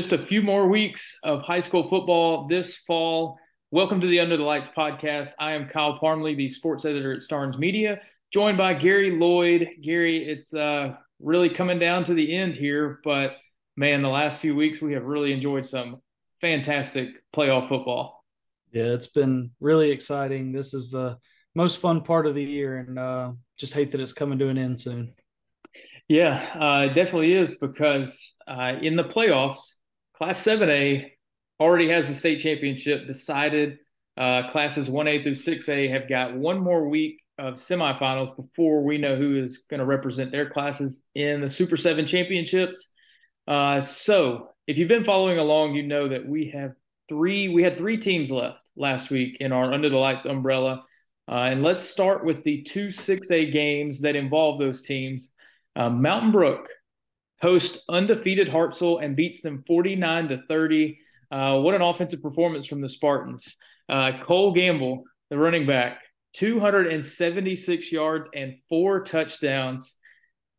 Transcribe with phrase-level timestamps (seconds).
[0.00, 3.38] just a few more weeks of high school football this fall.
[3.70, 5.32] Welcome to the Under the Lights podcast.
[5.38, 8.00] I am Kyle Parmley, the sports editor at Starnes Media,
[8.32, 9.68] joined by Gary Lloyd.
[9.82, 13.36] Gary, it's uh, really coming down to the end here, but
[13.76, 16.00] man, the last few weeks we have really enjoyed some
[16.40, 18.24] fantastic playoff football.
[18.72, 20.50] Yeah, it's been really exciting.
[20.50, 21.18] This is the
[21.54, 24.56] most fun part of the year, and uh, just hate that it's coming to an
[24.56, 25.12] end soon.
[26.08, 29.74] Yeah, uh, it definitely is because uh, in the playoffs,
[30.20, 31.12] Class 7A
[31.58, 33.78] already has the state championship decided.
[34.18, 39.16] Uh, classes 1A through 6A have got one more week of semifinals before we know
[39.16, 42.92] who is going to represent their classes in the Super 7 championships.
[43.48, 46.72] Uh, so if you've been following along, you know that we have
[47.08, 50.84] three, we had three teams left last week in our Under the Lights umbrella.
[51.28, 55.32] Uh, and let's start with the two 6A games that involve those teams.
[55.76, 56.68] Uh, Mountain Brook
[57.40, 60.98] hosts undefeated Hartselle and beats them 49 to 30.
[61.30, 63.56] Uh, what an offensive performance from the Spartans.
[63.88, 66.02] Uh, Cole Gamble, the running back,
[66.34, 69.96] 276 yards and four touchdowns.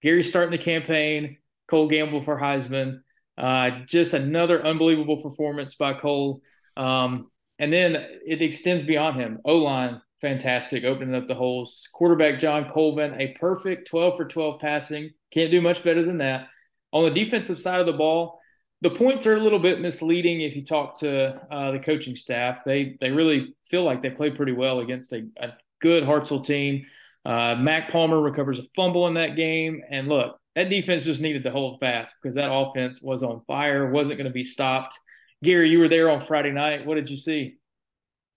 [0.01, 1.37] Gary starting the campaign.
[1.69, 3.01] Cole Gamble for Heisman.
[3.37, 6.41] Uh, just another unbelievable performance by Cole.
[6.75, 9.39] Um, and then it extends beyond him.
[9.45, 11.87] O line, fantastic, opening up the holes.
[11.93, 15.11] Quarterback John Colvin, a perfect 12 for 12 passing.
[15.31, 16.47] Can't do much better than that.
[16.93, 18.39] On the defensive side of the ball,
[18.81, 22.63] the points are a little bit misleading if you talk to uh, the coaching staff.
[22.65, 26.85] They they really feel like they play pretty well against a, a good Hartselle team.
[27.23, 31.43] Uh, Mac Palmer recovers a fumble in that game, and look, that defense just needed
[31.43, 34.97] to hold fast because that offense was on fire, wasn't going to be stopped.
[35.43, 36.85] Gary, you were there on Friday night.
[36.85, 37.57] What did you see?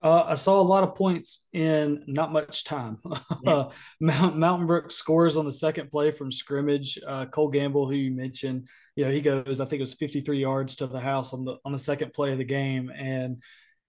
[0.05, 2.99] Uh, I saw a lot of points in not much time.
[3.43, 3.71] Yeah.
[4.01, 6.99] Mount, Mountain Brook scores on the second play from scrimmage.
[7.07, 10.39] Uh, Cole Gamble, who you mentioned, you know, he goes, I think it was 53
[10.39, 13.43] yards to the house on the on the second play of the game, and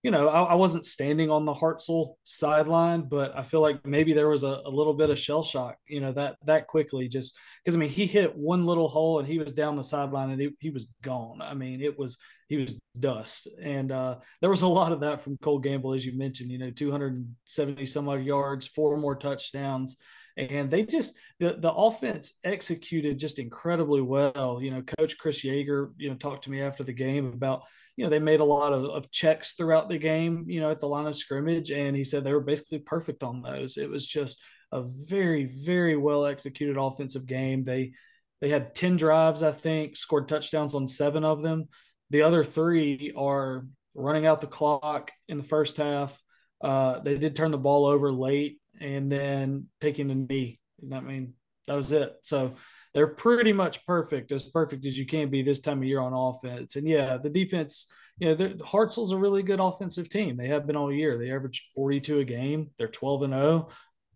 [0.06, 4.14] you know, I, I, wasn't standing on the Hartselle sideline, but I feel like maybe
[4.14, 7.36] there was a, a little bit of shell shock, you know, that that quickly just
[7.64, 10.40] because I mean he hit one little hole and he was down the sideline and
[10.40, 11.42] he, he was gone.
[11.42, 13.48] I mean, it was he was dust.
[13.60, 16.60] And uh, there was a lot of that from Cole Gamble, as you mentioned, you
[16.60, 19.98] know, 270 some odd yards, four more touchdowns.
[20.38, 24.60] And they just the the offense executed just incredibly well.
[24.62, 27.64] You know, Coach Chris Yeager, you know, talked to me after the game about
[27.96, 30.80] you know, they made a lot of, of checks throughout the game, you know, at
[30.80, 31.72] the line of scrimmage.
[31.72, 33.78] And he said they were basically perfect on those.
[33.78, 34.42] It was just
[34.72, 37.64] a very, very well executed offensive game.
[37.64, 37.94] They,
[38.42, 41.70] they had 10 drives, I think, scored touchdowns on seven of them.
[42.10, 46.22] The other three are running out the clock in the first half.
[46.62, 50.60] Uh, they did turn the ball over late and then taking a knee.
[50.92, 51.34] I mean,
[51.68, 52.14] that was it.
[52.24, 52.56] So
[52.96, 56.14] they're pretty much perfect, as perfect as you can be this time of year on
[56.14, 56.78] offense.
[56.78, 60.38] And yeah, the defense, you know, Hartselle's a really good offensive team.
[60.38, 61.18] They have been all year.
[61.18, 62.72] They average 42 a game.
[62.78, 63.68] They're 12 and 0.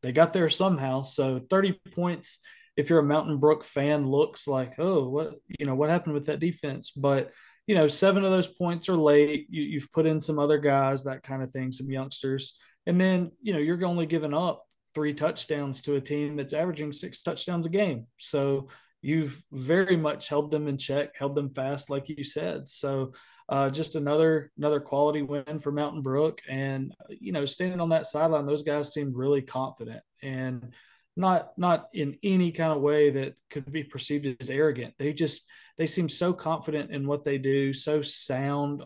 [0.02, 1.02] They got there somehow.
[1.02, 2.40] So 30 points,
[2.78, 6.28] if you're a Mountain Brook fan, looks like, oh, what, you know, what happened with
[6.28, 6.92] that defense?
[6.92, 7.34] But,
[7.68, 9.48] you know, seven of those points are late.
[9.50, 12.58] You, you've put in some other guys, that kind of thing, some youngsters.
[12.88, 14.64] And then, you know, you're only giving up
[14.94, 18.08] three touchdowns to a team that's averaging six touchdowns a game.
[18.18, 18.68] So
[19.02, 22.68] you've very much held them in check, held them fast, like you said.
[22.68, 23.14] So
[23.48, 28.08] uh, just another another quality win for Mountain Brook, and you know, standing on that
[28.08, 30.74] sideline, those guys seemed really confident and
[31.16, 34.94] not not in any kind of way that could be perceived as arrogant.
[35.00, 35.48] They just
[35.78, 38.84] they seem so confident in what they do, so sound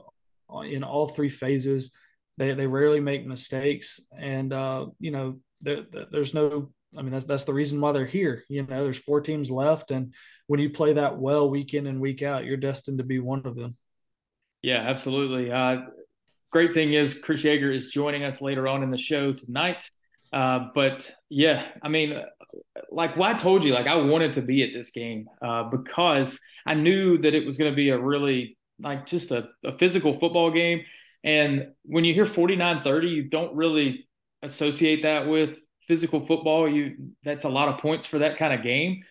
[0.63, 1.94] in all three phases.
[2.38, 7.25] They they rarely make mistakes, and uh, you know there, there's no I mean, that's
[7.25, 8.44] that's the reason why they're here.
[8.50, 10.13] You know, there's four teams left, and
[10.47, 13.46] when you play that well week in and week out, you're destined to be one
[13.46, 13.78] of them.
[14.62, 15.51] Yeah, absolutely.
[15.51, 15.81] Uh,
[16.51, 19.89] great thing is Chris Yeager is joining us later on in the show tonight.
[20.31, 22.21] Uh, but yeah, I mean,
[22.89, 26.39] like well, I told you, like I wanted to be at this game uh, because
[26.66, 30.19] I knew that it was going to be a really like just a, a physical
[30.19, 30.83] football game.
[31.24, 34.07] And when you hear 49 30, you don't really
[34.44, 36.69] associate that with physical football.
[36.69, 39.01] You that's a lot of points for that kind of game.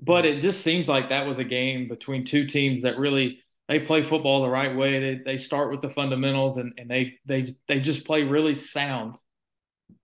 [0.00, 3.80] But it just seems like that was a game between two teams that really they
[3.80, 4.98] play football the right way.
[4.98, 9.16] They they start with the fundamentals and, and they they they just play really sound.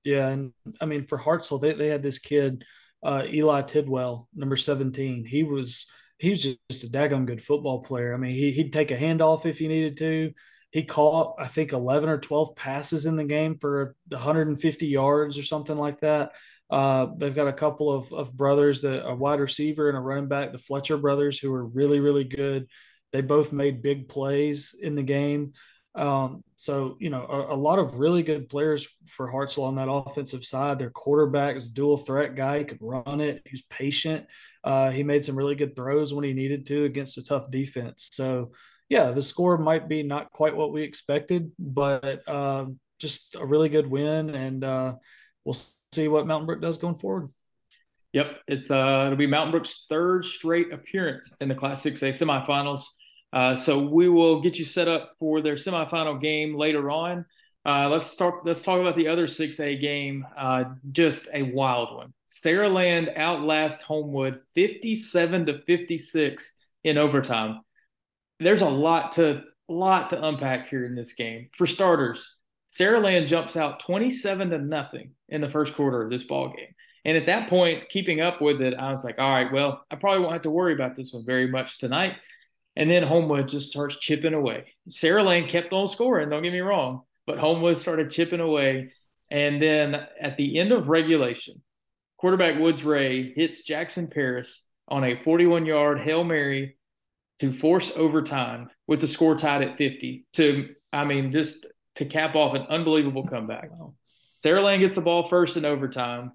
[0.05, 2.65] Yeah, and I mean for Hartselle, they, they had this kid,
[3.05, 5.25] uh, Eli Tidwell, number 17.
[5.25, 8.15] He was he was just, just a daggone good football player.
[8.15, 10.33] I mean, he, he'd take a handoff if he needed to.
[10.71, 15.43] He caught, I think, 11 or 12 passes in the game for 150 yards or
[15.43, 16.33] something like that.
[16.71, 20.29] Uh, they've got a couple of, of brothers, that a wide receiver and a running
[20.29, 22.67] back, the Fletcher brothers, who are really, really good.
[23.13, 25.55] They both made big plays in the game.
[25.95, 29.91] Um, so, you know, a, a, lot of really good players for Hartselle on that
[29.91, 30.79] offensive side.
[30.79, 32.59] Their quarterback is dual threat guy.
[32.59, 33.43] He could run it.
[33.47, 34.27] He's patient.
[34.63, 38.11] Uh, he made some really good throws when he needed to against a tough defense.
[38.13, 38.53] So,
[38.89, 42.67] yeah, the score might be not quite what we expected, but uh,
[42.99, 44.31] just a really good win.
[44.31, 44.95] And uh,
[45.45, 45.57] we'll
[45.93, 47.29] see what Mountain Brook does going forward.
[48.15, 52.85] Yep, it's uh, it'll be Mountain Brook's third straight appearance in the Class 6A semifinals.
[53.33, 57.27] Uh, so we will get you set up for their semifinal game later on.
[57.67, 58.47] Uh, let's start.
[58.47, 60.27] Let's talk about the other 6A game.
[60.35, 62.15] Uh, just a wild one.
[62.27, 66.53] Saraland outlasts Homewood 57 to 56
[66.85, 67.61] in overtime.
[68.41, 71.51] There's a lot to lot to unpack here in this game.
[71.57, 72.37] For starters,
[72.71, 76.75] Saraland jumps out 27 to nothing in the first quarter of this ball game.
[77.05, 79.97] And at that point, keeping up with it, I was like, all right, well, I
[79.97, 82.15] probably won't have to worry about this one very much tonight
[82.79, 84.73] and then Homewood just starts chipping away.
[84.89, 88.93] Saraland kept on scoring, don't get me wrong, but Homewood started chipping away.
[89.33, 91.61] And then at the end of regulation,
[92.19, 96.78] quarterback Woods Ray hits Jackson Paris on a 41 yard Hail Mary
[97.41, 102.35] to force overtime with the score tied at 50 to, I mean, just to cap
[102.35, 103.71] off an unbelievable comeback.
[103.71, 103.95] Wow.
[104.45, 106.33] Lane gets the ball first in overtime.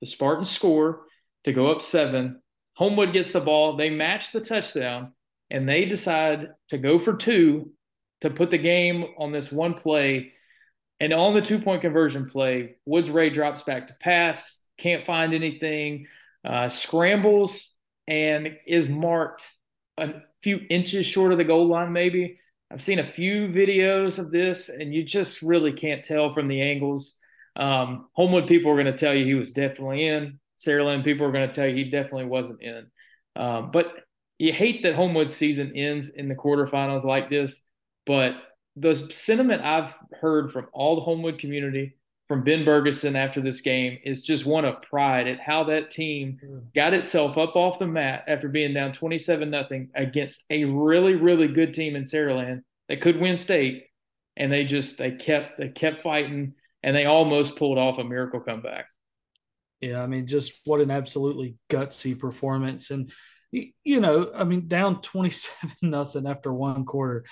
[0.00, 1.02] The Spartans score
[1.44, 2.40] to go up seven.
[2.74, 3.76] Homewood gets the ball.
[3.76, 5.12] They match the touchdown
[5.50, 7.70] and they decide to go for two
[8.22, 10.32] to put the game on this one play.
[11.00, 15.34] And on the two point conversion play, Woods Ray drops back to pass, can't find
[15.34, 16.06] anything,
[16.44, 17.72] uh, scrambles,
[18.06, 19.44] and is marked
[19.98, 20.12] a
[20.42, 22.38] few inches short of the goal line, maybe.
[22.70, 26.60] I've seen a few videos of this, and you just really can't tell from the
[26.60, 27.18] angles.
[27.54, 30.38] Um, Homewood people are going to tell you he was definitely in.
[30.58, 32.86] Saraland people are going to tell you he definitely wasn't in.
[33.36, 33.92] Um, but
[34.38, 37.60] you hate that Homewood's season ends in the quarterfinals like this,
[38.06, 38.36] but
[38.76, 41.96] the sentiment I've heard from all the Homewood community,
[42.32, 46.38] from Ben Berguson after this game, is just one of pride at how that team
[46.42, 46.62] mm.
[46.74, 51.46] got itself up off the mat after being down 27 nothing against a really, really
[51.46, 53.84] good team in Saraland that could win state.
[54.38, 58.40] And they just they kept they kept fighting and they almost pulled off a miracle
[58.40, 58.86] comeback.
[59.82, 62.90] Yeah, I mean, just what an absolutely gutsy performance.
[62.90, 63.12] And
[63.50, 67.26] you know, I mean, down 27 nothing after one quarter.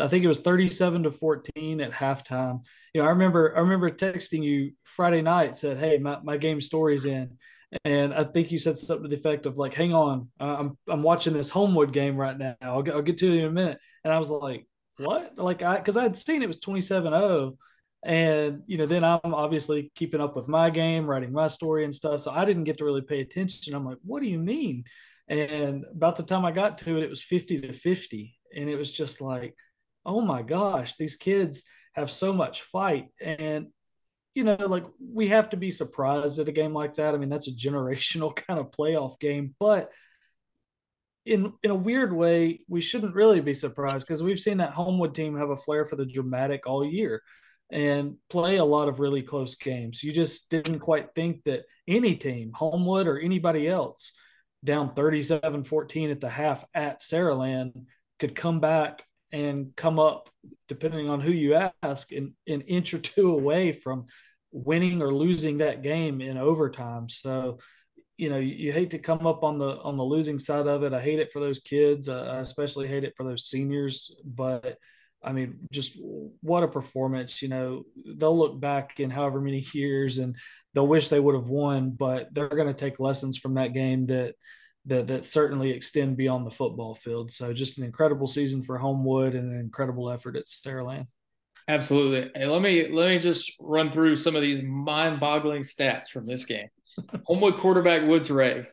[0.00, 2.62] I think it was 37 to 14 at halftime.
[2.92, 6.60] You know, I remember I remember texting you Friday night said, "Hey, my, my game
[6.60, 7.38] story's in."
[7.84, 11.02] And I think you said something to the effect of like, "Hang on, I'm I'm
[11.02, 12.56] watching this Homewood game right now.
[12.60, 14.66] I'll get, I'll get to it in a minute." And I was like,
[14.98, 17.56] "What?" Like I cuz I had seen it was 27-0
[18.04, 21.94] and you know, then I'm obviously keeping up with my game, writing my story and
[21.94, 22.20] stuff.
[22.20, 23.74] So I didn't get to really pay attention.
[23.74, 24.84] I'm like, "What do you mean?"
[25.28, 28.36] And about the time I got to it, it was 50 to 50.
[28.56, 29.56] And it was just like,
[30.04, 31.64] oh my gosh, these kids
[31.94, 33.08] have so much fight.
[33.20, 33.68] And,
[34.34, 37.14] you know, like we have to be surprised at a game like that.
[37.14, 39.54] I mean, that's a generational kind of playoff game.
[39.58, 39.92] But
[41.24, 45.14] in in a weird way, we shouldn't really be surprised because we've seen that Homewood
[45.14, 47.22] team have a flair for the dramatic all year
[47.70, 50.02] and play a lot of really close games.
[50.02, 54.12] You just didn't quite think that any team, Homewood or anybody else,
[54.62, 57.86] down 37 14 at the half at Saraland
[58.18, 60.28] could come back and come up,
[60.68, 64.06] depending on who you ask, an, an inch or two away from
[64.52, 67.08] winning or losing that game in overtime.
[67.08, 67.58] So,
[68.16, 70.84] you know, you, you, hate to come up on the on the losing side of
[70.84, 70.92] it.
[70.92, 72.08] I hate it for those kids.
[72.08, 74.16] Uh, I especially hate it for those seniors.
[74.24, 74.78] But
[75.22, 75.98] I mean, just
[76.40, 77.42] what a performance!
[77.42, 80.36] You know, they'll look back in however many years and
[80.74, 84.06] they'll wish they would have won, but they're going to take lessons from that game
[84.06, 84.34] that
[84.86, 87.30] that that certainly extend beyond the football field.
[87.30, 91.06] So just an incredible season for Homewood and an incredible effort at Saraland.
[91.68, 92.30] Absolutely.
[92.34, 96.44] Hey, let me let me just run through some of these mind-boggling stats from this
[96.44, 96.68] game.
[97.26, 98.66] Homewood quarterback Woods Ray,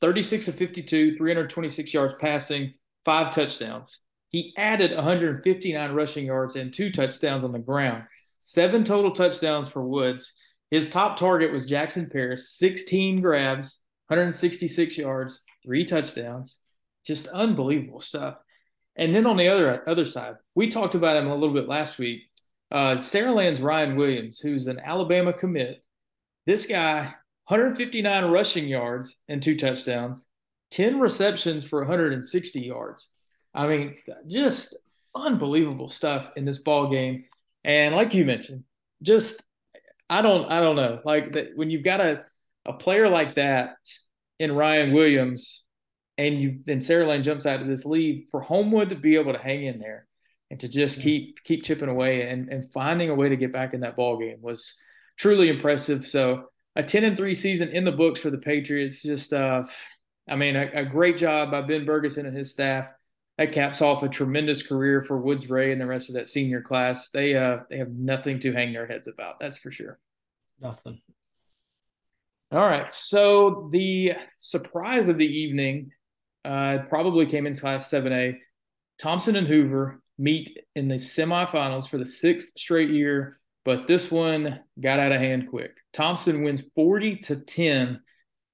[0.00, 4.00] 36 of 52, 326 yards passing, five touchdowns.
[4.28, 8.04] He added 159 rushing yards and two touchdowns on the ground.
[8.38, 10.32] Seven total touchdowns for Woods.
[10.70, 16.60] His top target was Jackson Paris, 16 grabs, 166 yards, three touchdowns,
[17.04, 18.36] just unbelievable stuff.
[18.96, 21.98] And then on the other other side, we talked about him a little bit last
[21.98, 22.22] week.
[22.70, 25.84] Uh, Saraland's Ryan Williams, who's an Alabama commit.
[26.46, 27.12] This guy,
[27.48, 30.28] 159 rushing yards and two touchdowns,
[30.70, 33.14] 10 receptions for 160 yards.
[33.52, 33.96] I mean,
[34.26, 34.76] just
[35.14, 37.24] unbelievable stuff in this ball game.
[37.64, 38.64] And like you mentioned,
[39.02, 39.42] just
[40.08, 41.00] I don't I don't know.
[41.04, 42.24] Like that when you've got a
[42.64, 43.76] a player like that
[44.38, 45.64] in Ryan Williams,
[46.18, 49.38] and you then Saraland jumps out to this lead for Homewood to be able to
[49.38, 50.06] hang in there
[50.50, 53.74] and to just keep keep chipping away and and finding a way to get back
[53.74, 54.74] in that ball game was
[55.18, 56.06] truly impressive.
[56.06, 59.02] So a 10 and 3 season in the books for the Patriots.
[59.02, 59.64] Just uh
[60.28, 62.88] I mean a, a great job by Ben Berguson and his staff.
[63.38, 66.62] That caps off a tremendous career for Woods Ray and the rest of that senior
[66.62, 67.10] class.
[67.10, 69.98] They uh they have nothing to hang their heads about, that's for sure.
[70.60, 71.00] Nothing.
[72.52, 72.92] All right.
[72.92, 75.90] So the surprise of the evening
[76.44, 78.38] uh, probably came in class 7A.
[79.00, 84.60] Thompson and Hoover meet in the semifinals for the sixth straight year, but this one
[84.80, 85.76] got out of hand quick.
[85.92, 88.00] Thompson wins 40 to 10.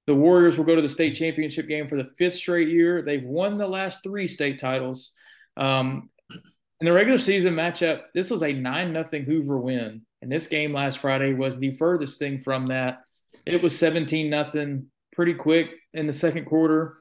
[0.07, 3.03] The Warriors will go to the state championship game for the fifth straight year.
[3.03, 5.13] They've won the last three state titles.
[5.55, 10.01] Um, in the regular season matchup, this was a 9 nothing Hoover win.
[10.21, 12.99] And this game last Friday was the furthest thing from that.
[13.45, 16.97] It was 17 nothing pretty quick in the second quarter.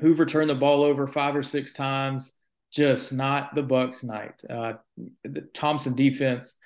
[0.00, 2.36] Hoover turned the ball over five or six times
[2.72, 4.42] just not the Bucks' night.
[4.48, 4.74] Uh,
[5.24, 6.58] the Thompson defense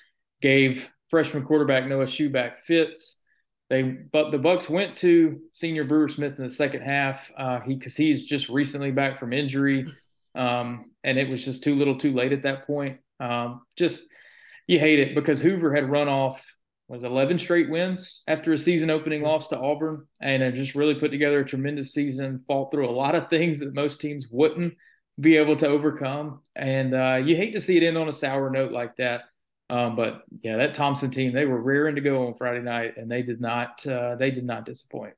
[0.42, 3.20] gave freshman quarterback Noah Schuback fits.
[3.70, 7.32] They but the Bucks went to senior Brewer Smith in the second half.
[7.36, 9.86] Uh, he because he's just recently back from injury,
[10.34, 12.98] um, and it was just too little, too late at that point.
[13.20, 14.04] Um, just
[14.66, 16.44] you hate it because Hoover had run off
[16.88, 20.94] was 11 straight wins after a season opening loss to Auburn, and it just really
[20.94, 22.38] put together a tremendous season.
[22.46, 24.74] Fought through a lot of things that most teams wouldn't
[25.20, 26.40] be able to overcome.
[26.56, 29.22] And uh, you hate to see it end on a sour note like that.
[29.70, 33.10] Um, but yeah, that Thompson team, they were rearing to go on Friday night and
[33.10, 35.14] they did not, uh, they did not disappoint.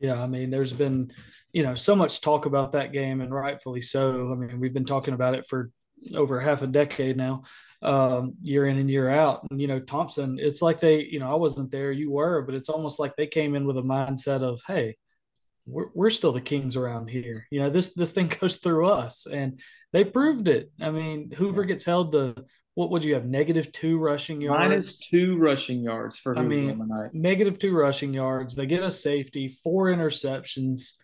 [0.00, 0.20] Yeah.
[0.20, 1.12] I mean, there's been,
[1.52, 4.32] you know, so much talk about that game and rightfully so.
[4.32, 5.70] I mean, we've been talking about it for
[6.14, 7.44] over half a decade now,
[7.84, 9.46] um, year in and year out.
[9.50, 12.54] And, you know, Thompson, it's like they, you know, I wasn't there, you were, but
[12.54, 14.96] it's almost like they came in with a mindset of, Hey,
[15.66, 17.46] we're, we're still the kings around here.
[17.50, 19.60] You know, this this thing goes through us, and
[19.92, 20.70] they proved it.
[20.80, 22.34] I mean, Hoover gets held to
[22.74, 26.48] what would you have negative two rushing yards minus two rushing yards for Hoover I
[26.48, 28.54] mean negative two rushing yards.
[28.54, 30.94] They get a safety, four interceptions.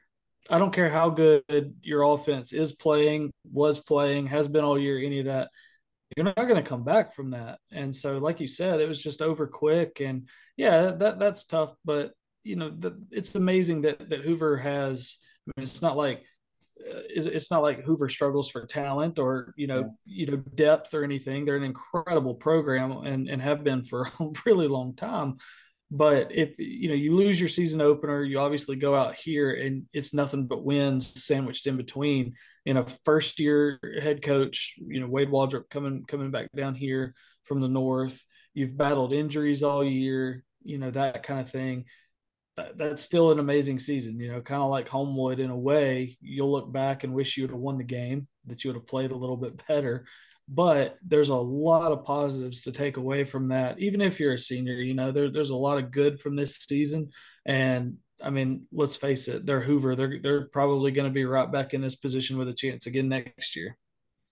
[0.49, 4.99] I don't care how good your offense is playing, was playing, has been all year,
[4.99, 5.51] any of that.
[6.17, 7.61] You're not going to come back from that.
[7.71, 10.01] And so, like you said, it was just over quick.
[10.01, 11.75] And yeah, that that's tough.
[11.85, 12.13] But
[12.43, 15.19] you know, the, it's amazing that that Hoover has.
[15.47, 16.25] I mean, it's not like
[16.81, 21.05] uh, it's not like Hoover struggles for talent or you know you know depth or
[21.05, 21.45] anything.
[21.45, 25.37] They're an incredible program and and have been for a really long time.
[25.93, 29.87] But if you know you lose your season opener, you obviously go out here and
[29.93, 32.35] it's nothing but wins sandwiched in between.
[32.67, 37.15] In a first year head coach, you know Wade Waldrop coming coming back down here
[37.45, 38.23] from the north.
[38.55, 41.87] You've battled injuries all year, you know that kind of thing
[42.77, 44.19] that's still an amazing season.
[44.19, 46.17] You know, kind of like Homewood in a way.
[46.21, 48.87] You'll look back and wish you would have won the game, that you would have
[48.87, 50.07] played a little bit better.
[50.49, 53.79] But there's a lot of positives to take away from that.
[53.79, 56.57] Even if you're a senior, you know, there, there's a lot of good from this
[56.57, 57.11] season.
[57.47, 59.97] And I mean, let's face it, they're Hoover.
[59.97, 63.09] They're they're probably going to be right back in this position with a chance again
[63.09, 63.77] next year.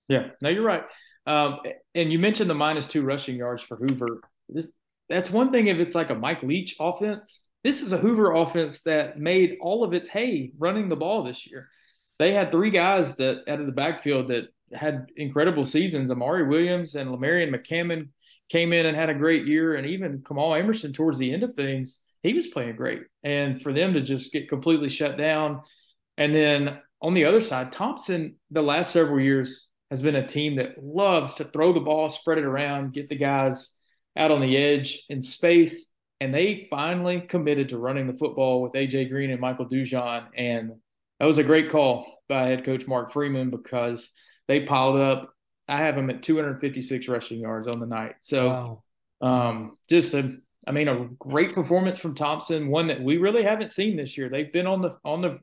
[0.09, 0.85] Yeah, no, you're right.
[1.27, 1.61] Um,
[1.95, 4.21] and you mentioned the minus two rushing yards for Hoover.
[4.49, 4.73] This
[5.09, 8.83] that's one thing if it's like a Mike Leach offense this is a Hoover offense
[8.83, 11.69] that made all of its hay running the ball this year.
[12.19, 16.11] They had three guys that out of the backfield that had incredible seasons.
[16.11, 18.09] Amari Williams and Lemarion McCammon
[18.49, 21.53] came in and had a great year, and even Kamal Emerson towards the end of
[21.55, 23.03] things, he was playing great.
[23.23, 25.63] And for them to just get completely shut down,
[26.17, 30.57] and then on the other side, Thompson, the last several years has been a team
[30.57, 33.81] that loves to throw the ball, spread it around, get the guys
[34.17, 38.73] out on the edge in space and they finally committed to running the football with
[38.73, 40.73] AJ Green and Michael Dujon, and
[41.21, 44.11] that was a great call by head coach Mark Freeman because
[44.49, 45.33] they piled up.
[45.69, 48.15] I have them at 256 rushing yards on the night.
[48.21, 48.83] So,
[49.21, 49.49] wow.
[49.49, 50.37] um, just a,
[50.69, 54.29] I mean, a great performance from Thompson, one that we really haven't seen this year.
[54.29, 55.39] They've been on the on the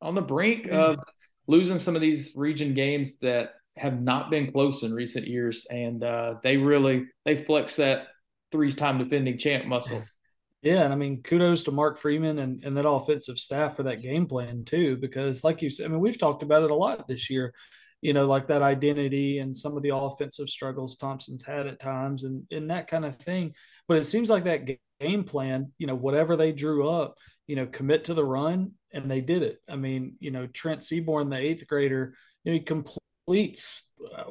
[0.00, 0.72] on the brink mm.
[0.72, 0.98] of
[1.46, 6.02] losing some of these region games that have not been close in recent years, and
[6.02, 8.08] uh, they really they flex that
[8.52, 10.02] three-time defending champ muscle.
[10.62, 14.02] Yeah, and I mean, kudos to Mark Freeman and, and that offensive staff for that
[14.02, 17.08] game plan too, because like you said, I mean, we've talked about it a lot
[17.08, 17.54] this year,
[18.02, 22.24] you know, like that identity and some of the offensive struggles Thompson's had at times
[22.24, 23.54] and, and that kind of thing.
[23.90, 24.68] But it seems like that
[25.00, 27.16] game plan, you know, whatever they drew up,
[27.48, 29.58] you know, commit to the run and they did it.
[29.68, 33.90] I mean, you know, Trent Seaborn, the eighth grader, you know, he completes,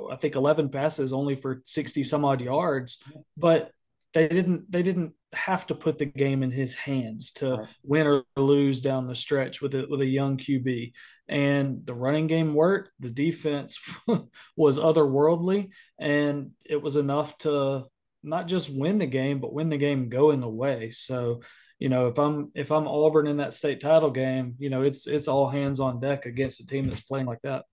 [0.09, 3.03] I think, 11 passes only for 60 some odd yards,
[3.35, 3.73] but
[4.13, 7.67] they didn't they didn't have to put the game in his hands to right.
[7.83, 10.93] win or lose down the stretch with a, with a young QB.
[11.27, 12.91] And the running game worked.
[13.01, 13.77] The defense
[14.55, 17.87] was otherworldly, and it was enough to
[18.23, 20.91] not just win the game, but win the game going away.
[20.91, 21.41] So,
[21.77, 25.07] you know, if I'm if I'm Auburn in that state title game, you know, it's
[25.07, 27.65] it's all hands on deck against a team that's playing like that.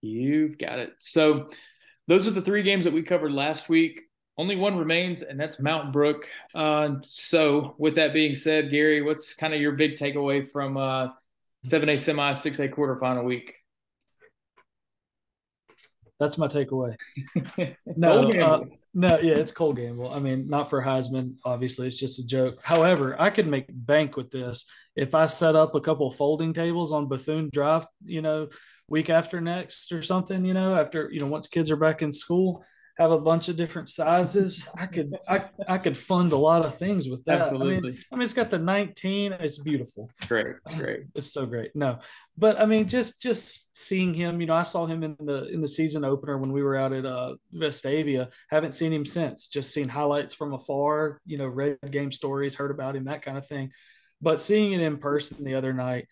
[0.00, 0.92] You've got it.
[0.98, 1.48] So
[2.08, 4.02] those are the three games that we covered last week.
[4.38, 6.26] Only one remains, and that's Mountain Brook.
[6.54, 11.08] Uh, so, with that being said, Gary, what's kind of your big takeaway from uh,
[11.66, 13.54] 7A semi, 6A quarterfinal week?
[16.18, 16.96] That's my takeaway.
[17.96, 20.12] no, uh, no, yeah, it's Cole Gamble.
[20.12, 21.86] I mean, not for Heisman, obviously.
[21.86, 22.60] It's just a joke.
[22.62, 26.92] However, I could make bank with this if I set up a couple folding tables
[26.92, 28.48] on Bethune Drive, you know,
[28.88, 32.12] week after next or something, you know, after, you know, once kids are back in
[32.12, 32.64] school,
[33.02, 34.68] have a bunch of different sizes.
[34.76, 37.40] I could I, I could fund a lot of things with that.
[37.40, 37.76] Absolutely.
[37.76, 39.32] I mean, I mean, it's got the 19.
[39.32, 40.10] It's beautiful.
[40.26, 40.56] Great.
[40.76, 41.00] Great.
[41.14, 41.74] It's so great.
[41.74, 41.98] No,
[42.36, 45.60] but I mean, just just seeing him, you know, I saw him in the in
[45.60, 48.28] the season opener when we were out at uh, Vestavia.
[48.50, 49.48] Haven't seen him since.
[49.48, 51.20] Just seen highlights from afar.
[51.26, 53.72] You know, read game stories, heard about him, that kind of thing.
[54.20, 56.06] But seeing it in person the other night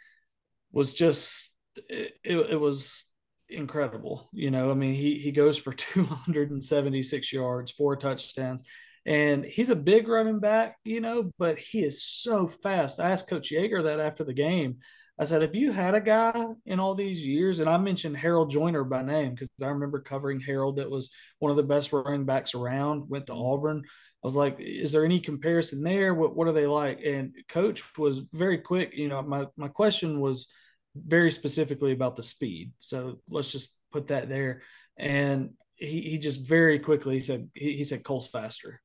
[0.72, 1.56] was just
[1.88, 3.09] it, it, it was
[3.50, 4.28] incredible.
[4.32, 8.62] You know, I mean, he he goes for 276 yards, four touchdowns,
[9.06, 13.00] and he's a big running back, you know, but he is so fast.
[13.00, 14.78] I asked Coach Yeager that after the game.
[15.18, 16.32] I said, if you had a guy
[16.64, 20.40] in all these years, and I mentioned Harold Joiner by name because I remember covering
[20.40, 23.82] Harold that was one of the best running backs around, went to Auburn.
[23.84, 26.14] I was like, is there any comparison there?
[26.14, 27.00] What what are they like?
[27.04, 28.92] And coach was very quick.
[28.94, 30.50] You know, my my question was,
[30.94, 32.72] very specifically about the speed.
[32.78, 34.62] So let's just put that there.
[34.96, 38.80] And he, he just very quickly he said he, he said Cole's faster.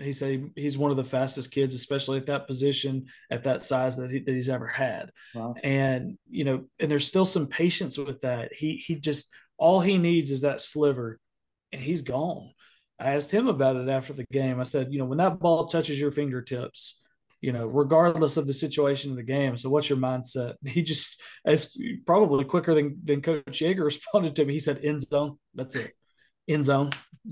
[0.00, 3.96] He said he's one of the fastest kids, especially at that position, at that size
[3.96, 5.10] that, he, that he's ever had.
[5.34, 5.54] Wow.
[5.62, 8.54] And you know, and there's still some patience with that.
[8.54, 11.20] He he just all he needs is that sliver,
[11.70, 12.50] and he's gone.
[12.98, 14.58] I asked him about it after the game.
[14.58, 17.02] I said, you know, when that ball touches your fingertips,
[17.44, 19.54] you know, regardless of the situation of the game.
[19.58, 20.54] So what's your mindset?
[20.64, 21.76] He just as
[22.06, 24.54] probably quicker than than Coach Yeager responded to me.
[24.54, 25.36] He said end zone.
[25.54, 25.92] That's it.
[26.48, 26.90] End zone.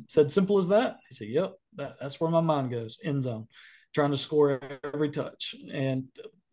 [0.08, 0.96] Said simple as that.
[1.08, 2.98] He said, Yep, that, that's where my mind goes.
[3.02, 3.48] End zone.
[3.94, 5.54] Trying to score every touch.
[5.72, 6.04] And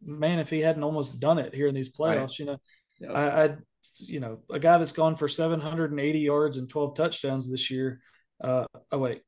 [0.01, 2.39] man, if he hadn't almost done it here in these playoffs, right.
[2.39, 2.57] you know,
[3.01, 3.11] yep.
[3.13, 3.55] I, I
[3.97, 7.99] you know, a guy that's gone for 780 yards and 12 touchdowns this year.
[8.41, 9.21] Uh, oh wait,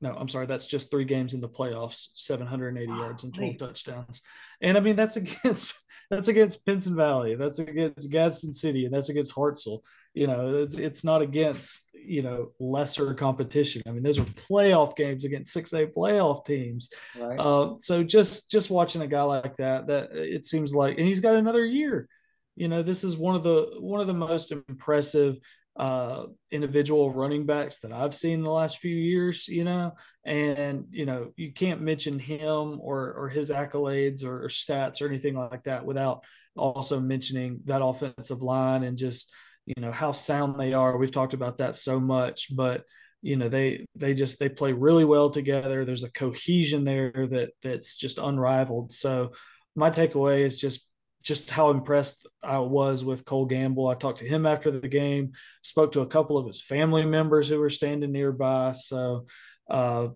[0.00, 4.20] no, I'm sorry, that's just three games in the playoffs, 780 yards and 12 touchdowns.
[4.60, 5.74] And I mean, that's against
[6.10, 9.80] that's against Pinson Valley, that's against Gadsden City, and that's against Hartselle.
[10.14, 13.82] You know, it's it's not against you know lesser competition.
[13.86, 16.90] I mean, those are playoff games against six A playoff teams.
[17.18, 17.38] Right.
[17.38, 21.20] Uh, so just just watching a guy like that, that it seems like, and he's
[21.20, 22.08] got another year.
[22.54, 25.38] You know, this is one of the one of the most impressive
[25.78, 29.92] uh, individual running backs that I've seen the last few years, you know,
[30.24, 35.06] and you know you can't mention him or or his accolades or, or, stats or
[35.06, 36.24] anything like that without
[36.56, 39.30] also mentioning that offensive line and just
[39.66, 40.96] you know how sound they are.
[40.96, 42.84] We've talked about that so much, but
[43.20, 45.84] you know they they just they play really well together.
[45.84, 48.94] There's a cohesion there that that's just unrivaled.
[48.94, 49.32] So
[49.74, 50.88] my takeaway is just
[51.26, 53.88] just how impressed I was with Cole Gamble.
[53.88, 57.48] I talked to him after the game, spoke to a couple of his family members
[57.48, 58.72] who were standing nearby.
[58.72, 59.26] So,
[59.68, 60.08] uh,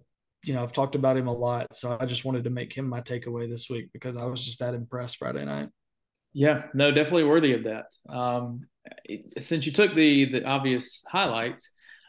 [0.45, 1.77] you know, I've talked about him a lot.
[1.77, 4.61] So I just wanted to make him my takeaway this week because I was just
[4.61, 5.71] that impressed Friday night.
[6.33, 7.87] Yeah, no, definitely worthy of that.
[8.09, 8.69] Um,
[9.41, 11.65] since you took the the obvious highlight,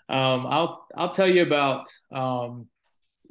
[0.09, 2.67] um, I'll I'll tell you about um,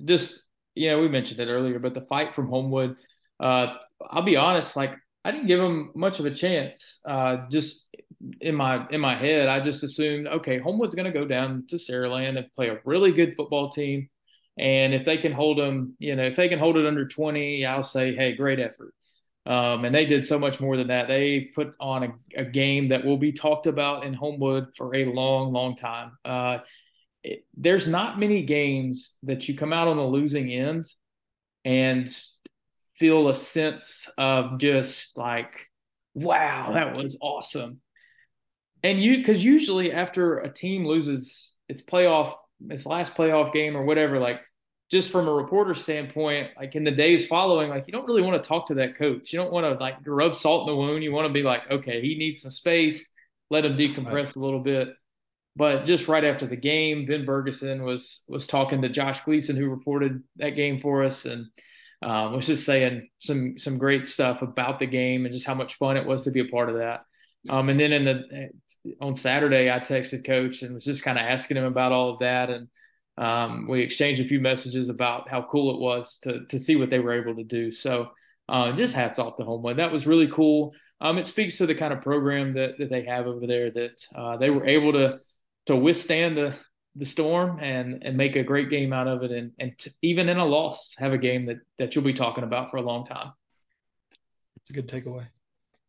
[0.04, 0.42] just
[0.74, 2.96] you know we mentioned it earlier, but the fight from Homewood.
[3.38, 3.74] Uh,
[4.10, 7.00] I'll be honest, like I didn't give him much of a chance.
[7.04, 7.94] Uh, just
[8.40, 11.76] in my in my head, I just assumed, okay, Homewood's going to go down to
[11.76, 14.08] Saraland and play a really good football team,
[14.58, 17.66] and if they can hold them, you know, if they can hold it under twenty,
[17.66, 18.94] I'll say, hey, great effort.
[19.46, 21.08] Um, and they did so much more than that.
[21.08, 25.06] They put on a, a, game that will be talked about in Homewood for a
[25.06, 26.12] long, long time.
[26.26, 26.58] Uh,
[27.24, 30.84] it, there's not many games that you come out on the losing end
[31.64, 32.08] and
[33.00, 35.70] feel a sense of just like,
[36.12, 37.80] wow, that was awesome.
[38.82, 42.34] And you, because usually after a team loses its playoff,
[42.68, 44.42] its last playoff game or whatever, like
[44.90, 48.40] just from a reporter standpoint, like in the days following, like you don't really want
[48.40, 49.32] to talk to that coach.
[49.32, 51.02] You don't want to like rub salt in the wound.
[51.02, 53.12] You want to be like, okay, he needs some space,
[53.48, 54.36] let him decompress right.
[54.36, 54.90] a little bit.
[55.56, 59.70] But just right after the game, Ben Berguson was was talking to Josh Gleason, who
[59.70, 61.46] reported that game for us, and
[62.02, 65.74] um, was just saying some some great stuff about the game and just how much
[65.74, 67.04] fun it was to be a part of that.
[67.48, 68.50] Um, and then in the
[69.00, 72.18] on Saturday, I texted Coach and was just kind of asking him about all of
[72.20, 72.68] that, and
[73.16, 76.90] um, we exchanged a few messages about how cool it was to to see what
[76.90, 77.72] they were able to do.
[77.72, 78.10] So
[78.48, 79.76] uh, just hats off to Homewood.
[79.76, 80.74] That was really cool.
[81.00, 84.04] Um, it speaks to the kind of program that, that they have over there that
[84.14, 85.18] uh, they were able to
[85.66, 86.54] to withstand the
[86.94, 90.28] the storm and and make a great game out of it and and t- even
[90.28, 93.04] in a loss have a game that that you'll be talking about for a long
[93.04, 93.32] time.
[94.56, 95.26] It's a good takeaway.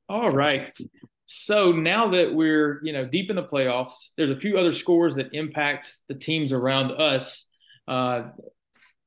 [0.08, 0.78] All right.
[1.26, 5.16] So now that we're you know deep in the playoffs, there's a few other scores
[5.16, 7.48] that impact the teams around us.
[7.88, 8.30] Uh,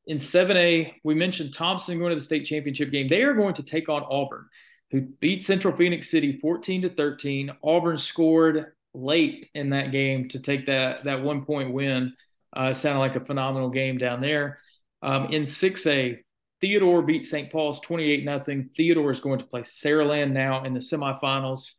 [0.07, 3.09] in 7A, we mentioned Thompson going to the state championship game.
[3.09, 4.47] They are going to take on Auburn,
[4.91, 7.53] who beat Central Phoenix City 14 to 13.
[7.63, 12.15] Auburn scored late in that game to take that that one point win.
[12.53, 14.59] Uh, sounded like a phenomenal game down there.
[15.03, 16.21] Um, in 6A,
[16.61, 17.51] Theodore beat St.
[17.51, 18.65] Paul's 28 0.
[18.77, 21.73] Theodore is going to play Saraland now in the semifinals.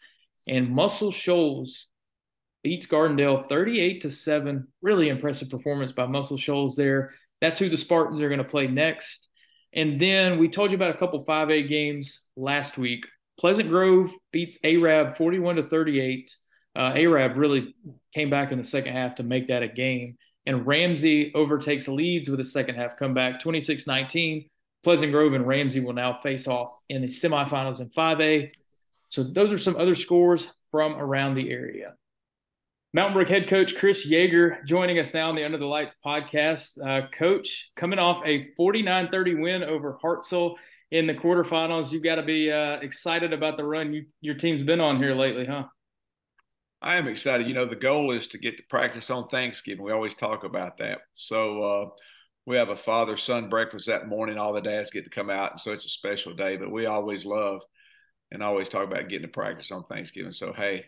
[0.47, 1.87] And Muscle Shoals
[2.61, 4.67] beats Gardendale 38 to 7.
[4.81, 7.13] Really impressive performance by Muscle Shoals there.
[7.41, 9.29] That's who the Spartans are going to play next.
[9.73, 13.05] And then we told you about a couple 5A games last week.
[13.39, 16.31] Pleasant Grove beats Arab 41 to 38
[16.75, 17.75] uh, Arab really
[18.13, 20.17] came back in the second half to make that a game.
[20.45, 24.49] And Ramsey overtakes Leeds with a second half comeback, 26 19.
[24.83, 28.51] Pleasant Grove and Ramsey will now face off in the semifinals in 5A.
[29.09, 31.95] So those are some other scores from around the area.
[32.93, 36.79] Mountain Brook head coach Chris Yeager joining us now on the Under the Lights podcast.
[36.85, 40.55] Uh, coach, coming off a 49 30 win over Hartselle
[40.91, 44.61] in the quarterfinals, you've got to be uh, excited about the run you, your team's
[44.63, 45.65] been on here lately, huh?
[46.85, 47.47] I am excited.
[47.47, 49.83] You know, the goal is to get to practice on Thanksgiving.
[49.83, 51.01] We always talk about that.
[51.13, 51.89] So uh,
[52.45, 54.37] we have a father son breakfast that morning.
[54.37, 56.57] All the dads get to come out, and so it's a special day.
[56.57, 57.61] But we always love
[58.31, 60.31] and always talk about getting to practice on Thanksgiving.
[60.31, 60.85] So hey,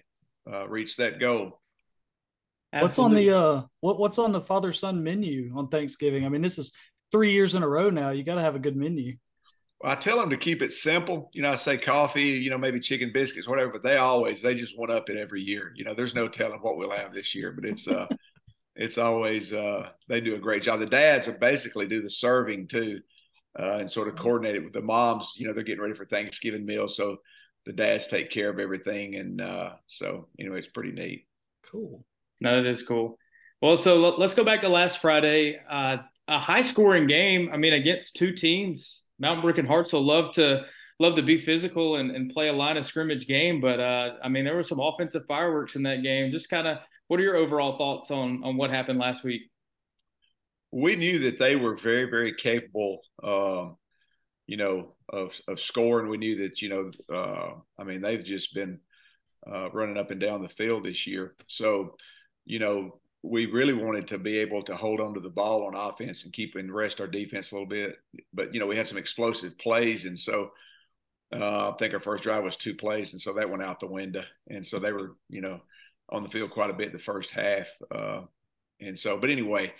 [0.52, 1.60] uh, reach that goal.
[2.72, 2.84] Absolutely.
[2.84, 6.28] What's on the uh what what's on the father son menu on Thanksgiving?
[6.28, 6.72] I mean, this is
[7.12, 8.12] three years in a row now.
[8.12, 9.18] You got to have a good menu.
[9.84, 11.30] I tell them to keep it simple.
[11.34, 14.56] You know, I say coffee, you know, maybe chicken biscuits, whatever, but they always, they
[14.56, 15.72] just want up it every year.
[15.76, 18.08] You know, there's no telling what we'll have this year, but it's, uh,
[18.76, 20.80] it's always, uh, they do a great job.
[20.80, 23.02] The dads are basically do the serving too,
[23.58, 25.34] uh, and sort of coordinate it with the moms.
[25.36, 26.88] You know, they're getting ready for Thanksgiving meal.
[26.88, 27.18] So
[27.66, 29.16] the dads take care of everything.
[29.16, 31.28] And, uh, so anyway, it's pretty neat.
[31.72, 32.04] Cool.
[32.42, 33.20] No, that is cool.
[33.62, 35.60] Well, so let's go back to last Friday.
[35.70, 37.50] Uh, a high scoring game.
[37.52, 40.66] I mean, against two teams Mountain Brook and Hartselle love to
[41.00, 43.62] love to be physical and, and play a line of scrimmage game.
[43.62, 46.32] But uh, I mean, there were some offensive fireworks in that game.
[46.32, 49.44] Just kind of, what are your overall thoughts on on what happened last week?
[50.72, 53.02] We knew that they were very, very capable.
[53.24, 53.78] Um,
[54.48, 56.10] you know, of of scoring.
[56.10, 58.80] We knew that you know, uh, I mean, they've just been
[59.46, 61.36] uh, running up and down the field this year.
[61.48, 61.96] So,
[62.46, 65.76] you know, we really wanted to be able to hold on to the ball on
[65.76, 67.98] offense and keep and rest our defense a little bit.
[68.34, 70.52] But you know, we had some explosive plays, and so
[71.36, 73.88] uh, I think our first drive was two plays, and so that went out the
[73.88, 74.24] window.
[74.50, 75.60] And so they were, you know,
[76.10, 77.68] on the field quite a bit the first half.
[77.94, 78.22] Uh,
[78.80, 79.74] and so, but anyway,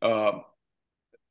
[0.00, 0.38] uh,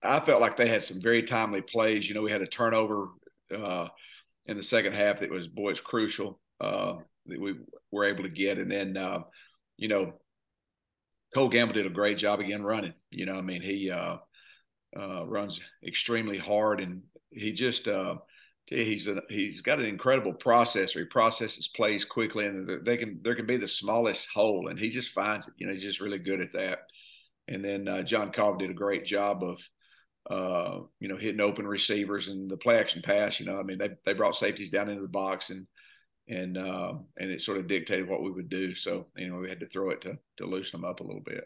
[0.04, 2.08] I felt like they had some very timely plays.
[2.08, 3.10] You know, we had a turnover
[3.56, 3.88] uh,
[4.46, 7.56] in the second half that was, boy, it's crucial uh, that we
[7.92, 8.58] were able to get.
[8.58, 9.24] And then, uh,
[9.78, 10.14] you know,
[11.34, 12.94] Cole Gamble did a great job again running.
[13.12, 14.18] You know, I mean, he uh,
[14.98, 18.16] uh, runs extremely hard, and he just uh,
[18.68, 21.00] he's a, he's got an incredible processor.
[21.00, 24.90] He processes plays quickly, and they can there can be the smallest hole, and he
[24.90, 25.54] just finds it.
[25.58, 26.80] You know, he's just really good at that.
[27.48, 29.60] And then uh, John Cobb did a great job of
[30.30, 33.40] uh, you know hitting open receivers and the play action pass.
[33.40, 35.68] You know, I mean, they they brought safeties down into the box and
[36.28, 38.76] and uh, and it sort of dictated what we would do.
[38.76, 41.22] So you know we had to throw it to to loosen them up a little
[41.22, 41.46] bit.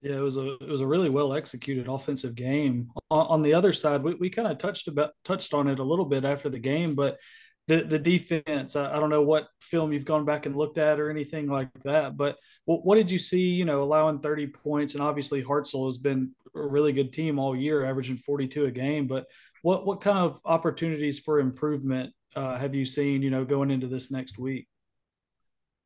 [0.00, 2.90] Yeah, it was a it was a really well executed offensive game.
[3.10, 5.84] On, on the other side, we, we kind of touched about touched on it a
[5.84, 7.18] little bit after the game, but
[7.66, 8.76] the the defense.
[8.76, 11.68] I, I, don't know what film you've gone back and looked at or anything like
[11.84, 13.42] that, but what, what did you see?
[13.42, 17.56] You know, allowing thirty points, and obviously Hartselle has been a really good team all
[17.56, 19.06] year, averaging forty two a game.
[19.06, 19.26] But
[19.62, 23.86] what what kind of opportunities for improvement uh, have you seen, you know, going into
[23.86, 24.68] this next week?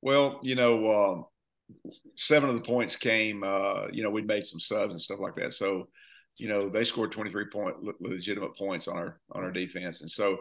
[0.01, 4.61] Well, you know, um, seven of the points came, uh, you know, we made some
[4.61, 5.55] subs and stuff like that.
[5.55, 5.89] So,
[6.37, 10.01] you know, they scored 23 point legitimate points on our, on our defense.
[10.01, 10.39] And so,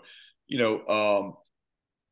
[0.48, 1.34] you know, um,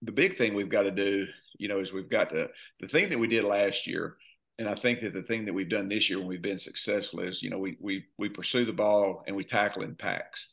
[0.02, 2.50] the big thing we've got to do, you know, is we've got to,
[2.80, 4.18] the thing that we did last year
[4.60, 7.22] and I think that the thing that we've done this year when we've been successful
[7.22, 10.50] is, you know, we we we pursue the ball and we tackle in packs.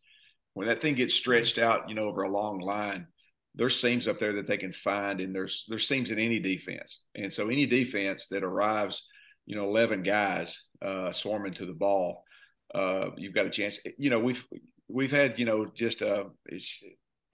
[0.55, 3.09] When that thing gets stretched out, you know, over a long line,
[3.57, 7.01] there's seams up there that they can find, and there's there's seams in any defense.
[7.15, 9.05] And so any defense that arrives,
[9.47, 12.23] you know, 11 guys uh, swarming to the ball,
[12.75, 13.79] uh, you've got a chance.
[13.99, 14.45] You know, we've
[14.89, 16.83] we've had, you know, just uh, it's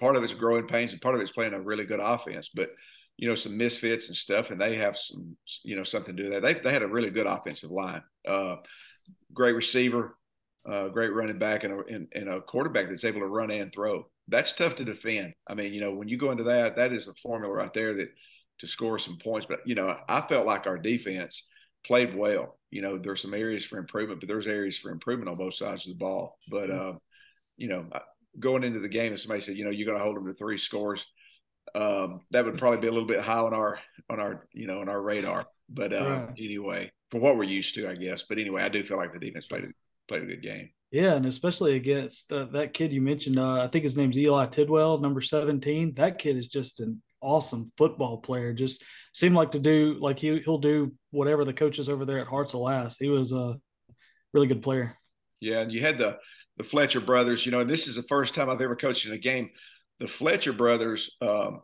[0.01, 2.71] part of it's growing pains, and part of it's playing a really good offense, but
[3.19, 6.31] you know, some misfits and stuff, and they have some, you know, something to do
[6.31, 6.43] that.
[6.43, 8.57] They they had a really good offensive line, uh,
[9.35, 10.17] great receiver,
[10.69, 13.73] uh, great running back, and a, and, and a quarterback that's able to run and
[13.73, 14.07] throw.
[14.29, 15.35] That's tough to defend.
[15.47, 17.95] I mean, you know, when you go into that, that is a formula right there
[17.95, 18.09] that
[18.61, 19.47] to score some points.
[19.49, 21.47] But you know, I felt like our defense
[21.85, 22.59] played well.
[22.71, 25.87] You know, there's some areas for improvement, but there's areas for improvement on both sides
[25.87, 26.39] of the ball.
[26.49, 26.95] But uh,
[27.57, 27.87] you know,
[28.39, 30.35] going into the game, if somebody said, you know, you're going to hold them to
[30.35, 31.05] three scores
[31.75, 33.79] um, that would probably be a little bit high on our
[34.11, 35.47] on our you know on our radar.
[35.69, 36.29] But uh, right.
[36.39, 38.25] anyway, for what we're used to, I guess.
[38.29, 39.65] But anyway, I do feel like the defense played
[40.13, 40.71] played a good game.
[40.91, 43.39] Yeah, and especially against uh, that kid you mentioned.
[43.39, 45.95] Uh, I think his name's Eli Tidwell, number seventeen.
[45.95, 48.53] That kid is just an awesome football player.
[48.53, 52.27] Just seemed like to do like he he'll do whatever the coaches over there at
[52.27, 52.99] Hartselle ask.
[52.99, 53.57] He was a
[54.35, 54.97] really good player.
[55.41, 56.19] Yeah, and you had the
[56.59, 57.47] the Fletcher brothers.
[57.47, 59.51] You know, this is the first time I've ever coached in a game
[60.03, 61.63] the Fletcher brothers, um,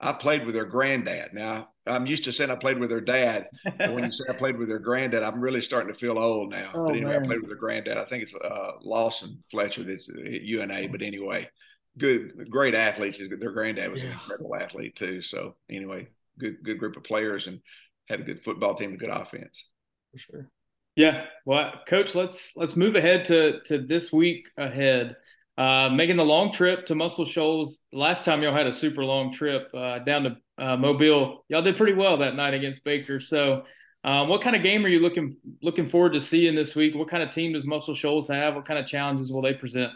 [0.00, 1.32] I played with their granddad.
[1.32, 3.48] Now I'm used to saying I played with their dad.
[3.64, 6.50] But when you say I played with their granddad, I'm really starting to feel old
[6.50, 6.72] now.
[6.74, 7.22] Oh, but anyway, man.
[7.22, 7.96] I played with their granddad.
[7.96, 10.88] I think it's uh, Lawson Fletcher that's at UNA.
[10.88, 11.48] But anyway,
[11.96, 13.18] good, great athletes.
[13.18, 14.08] Their granddad was yeah.
[14.08, 15.22] an incredible athlete too.
[15.22, 17.60] So anyway, good, good group of players and
[18.08, 19.64] had a good football team, a good offense.
[20.12, 20.50] For sure.
[20.96, 21.26] Yeah.
[21.44, 25.16] Well, coach, let's let's move ahead to to this week ahead.
[25.58, 27.86] Uh, making the long trip to Muscle Shoals.
[27.92, 31.76] Last time y'all had a super long trip uh, down to uh, Mobile, y'all did
[31.76, 33.20] pretty well that night against Baker.
[33.20, 33.62] So,
[34.04, 36.94] um, what kind of game are you looking looking forward to seeing this week?
[36.94, 38.54] What kind of team does Muscle Shoals have?
[38.54, 39.92] What kind of challenges will they present?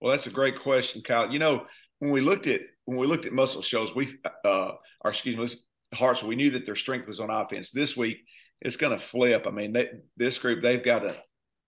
[0.00, 1.30] Well, that's a great question, Kyle.
[1.30, 1.66] You know,
[1.98, 5.48] when we looked at when we looked at Muscle Shoals, we uh, or excuse me,
[5.94, 7.70] Hartselle, we knew that their strength was on offense.
[7.70, 8.18] This week,
[8.60, 9.46] it's going to flip.
[9.46, 11.16] I mean, they, this group they've got a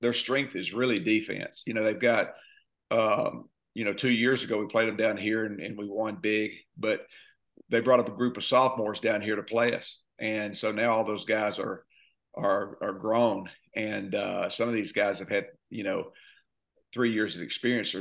[0.01, 1.63] their strength is really defense.
[1.67, 2.35] You know, they've got
[2.91, 6.19] um, you know, two years ago we played them down here and, and, we won
[6.21, 7.07] big, but
[7.69, 10.93] they brought up a group of sophomores down here to play us, and so now
[10.93, 11.85] all those guys are
[12.37, 16.13] are are grown, and uh, some of these guys have had you know
[16.93, 17.95] three years of experience.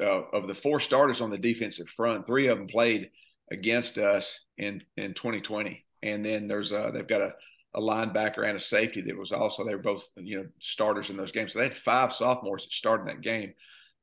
[0.00, 3.10] Uh, of the four starters on the defensive front, three of them played
[3.52, 7.34] against us in in 2020, and then there's uh, they've got a
[7.74, 11.16] a linebacker and a safety that was also they were both you know starters in
[11.16, 11.52] those games.
[11.52, 13.54] So they had five sophomores that started that game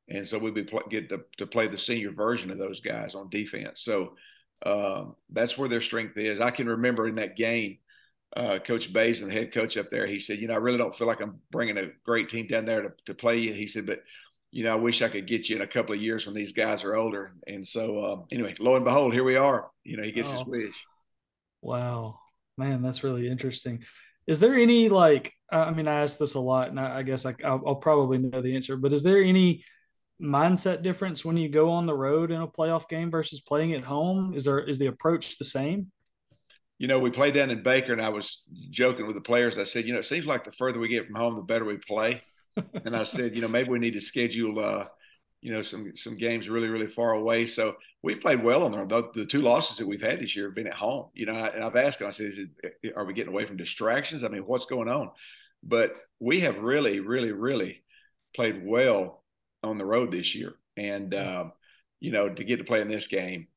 [0.10, 3.16] and so we would be get to, to play the senior version of those guys
[3.16, 3.82] on defense.
[3.82, 4.14] So
[4.66, 6.40] um, that's where their strength is.
[6.40, 7.78] I can remember in that game,
[8.36, 10.78] uh, Coach Bays and the head coach up there, he said, you know, I really
[10.78, 13.54] don't feel like I'm bringing a great team down there to, to play you.
[13.54, 14.04] He said, but
[14.52, 16.54] you know, I wish I could get you in a couple of years when these
[16.54, 17.34] guys are older.
[17.48, 19.70] And so, um, anyway, lo and behold, here we are.
[19.84, 20.34] You know, he gets oh.
[20.34, 20.86] his wish.
[21.62, 22.20] Wow,
[22.58, 23.84] man, that's really interesting.
[24.26, 25.34] Is there any like?
[25.52, 28.18] I mean, I asked this a lot, and I, I guess I, I'll, I'll probably
[28.18, 28.78] know the answer.
[28.78, 29.64] But is there any
[30.22, 33.84] mindset difference when you go on the road in a playoff game versus playing at
[33.84, 34.34] home?
[34.34, 35.92] Is there is the approach the same?
[36.80, 39.58] You know, we played down in Baker, and I was joking with the players.
[39.58, 41.66] I said, you know, it seems like the further we get from home, the better
[41.66, 42.22] we play.
[42.86, 44.86] and I said, you know, maybe we need to schedule, uh,
[45.42, 47.46] you know, some some games really really far away.
[47.46, 48.88] So we've played well on.
[48.88, 51.10] The, the two losses that we've had this year have been at home.
[51.14, 52.08] You know, and I've asked them.
[52.08, 52.34] I said,
[52.84, 54.24] it, are we getting away from distractions?
[54.24, 55.12] I mean, what's going on?
[55.64, 57.84] But we have really, really, really
[58.36, 59.24] played well
[59.64, 60.56] on the road this year.
[60.76, 61.52] And, um,
[62.00, 63.48] you know, to get to play in this game,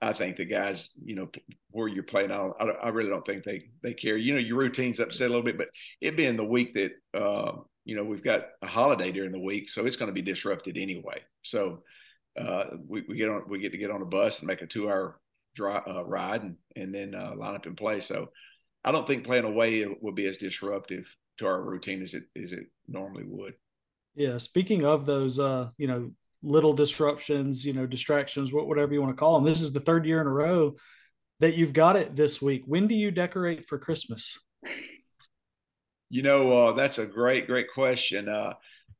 [0.00, 1.30] I think the guys, you know,
[1.70, 4.16] where you're playing, I, I really don't think they they care.
[4.16, 5.68] You know, your routine's upset a little bit, but
[6.00, 7.52] it being the week that, uh,
[7.84, 10.78] you know, we've got a holiday during the week, so it's going to be disrupted
[10.78, 11.20] anyway.
[11.42, 11.82] So
[12.40, 14.66] uh, we, we get on, we get to get on a bus and make a
[14.66, 15.20] two hour
[15.54, 18.00] drive uh, ride and and then uh, line up and play.
[18.00, 18.30] So
[18.84, 21.04] I don't think playing away will be as disruptive
[21.38, 23.54] to our routine as it as it normally would.
[24.14, 24.38] Yeah.
[24.38, 26.10] Speaking of those, uh, you know,
[26.42, 29.44] little disruptions, you know, distractions, whatever you want to call them.
[29.44, 30.76] This is the third year in a row
[31.40, 32.62] that you've got it this week.
[32.66, 34.38] When do you decorate for Christmas?
[36.10, 38.28] You know, uh, that's a great, great question.
[38.28, 38.52] Uh,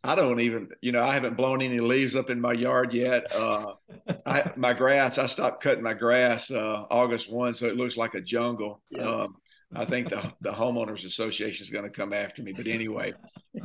[0.02, 3.32] I don't even, you know, I haven't blown any leaves up in my yard yet.
[3.34, 3.74] Uh,
[4.26, 8.14] I, my grass, I stopped cutting my grass uh, August 1, so it looks like
[8.14, 8.82] a jungle.
[8.90, 9.08] Yeah.
[9.08, 9.36] Um,
[9.74, 12.52] I think the, the homeowners association is going to come after me.
[12.52, 13.14] But anyway,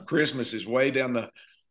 [0.06, 1.30] Christmas is way down the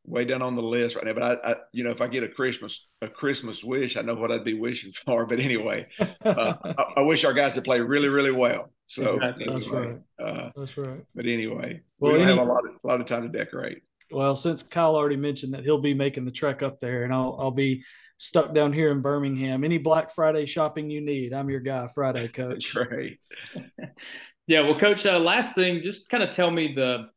[0.09, 1.13] way down on the list right now.
[1.13, 4.15] But I, I, you know, if I get a Christmas a Christmas wish, I know
[4.15, 5.27] what I'd be wishing for.
[5.27, 8.73] But anyway, uh, I, I, wish our guys had played really, really well.
[8.87, 10.27] So that's anyway, right.
[10.27, 11.01] Uh, that's right.
[11.15, 13.83] But anyway, well, we any, have a lot of a lot of time to decorate.
[14.11, 17.37] Well, since Kyle already mentioned that he'll be making the trek up there, and I'll
[17.39, 17.85] I'll be
[18.19, 19.65] stuck down here in Birmingham.
[19.65, 21.89] Any Black Friday shopping you need, I'm your guy.
[21.95, 22.75] Friday, Coach.
[22.75, 23.19] Right.
[24.47, 24.61] yeah.
[24.61, 25.07] Well, Coach.
[25.07, 27.09] Uh, last thing, just kind of tell me the.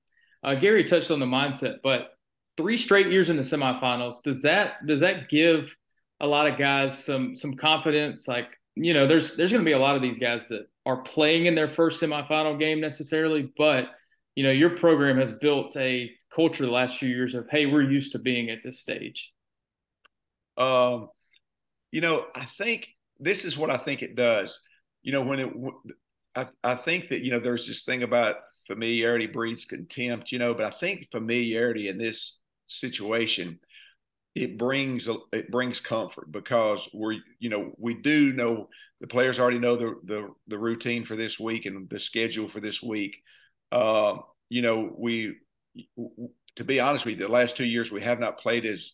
[0.43, 2.13] Uh, Gary touched on the mindset, but
[2.57, 5.75] three straight years in the semifinals does that does that give
[6.19, 8.27] a lot of guys some some confidence?
[8.27, 11.03] Like you know, there's there's going to be a lot of these guys that are
[11.03, 13.89] playing in their first semifinal game necessarily, but
[14.35, 17.89] you know, your program has built a culture the last few years of hey, we're
[17.89, 19.30] used to being at this stage.
[20.57, 21.09] Um,
[21.91, 24.59] you know, I think this is what I think it does.
[25.03, 25.53] You know, when it,
[26.35, 28.35] I, I think that you know, there's this thing about
[28.67, 30.31] familiarity breeds contempt.
[30.31, 32.37] You know, but I think familiarity in this
[32.67, 33.59] situation
[34.35, 38.69] it brings it brings comfort because we're you know we do know
[39.01, 42.59] the players already know the the, the routine for this week and the schedule for
[42.59, 43.21] this week.
[43.71, 44.17] Uh,
[44.49, 45.35] you know we
[46.55, 48.93] to be honest with you, the last two years we have not played as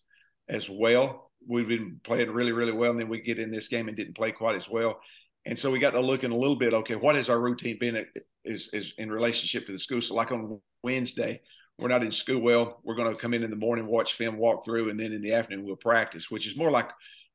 [0.49, 1.26] as well.
[1.47, 4.15] We've been playing really really well, and then we get in this game and didn't
[4.15, 4.99] play quite as well.
[5.45, 6.73] And so we got to look in a little bit.
[6.73, 8.05] Okay, what has our routine been
[8.43, 10.01] is is in relationship to the school?
[10.01, 11.41] So like on Wednesday,
[11.77, 14.37] we're not in school well we're going to come in in the morning watch film
[14.37, 16.89] walk through and then in the afternoon we'll practice which is more like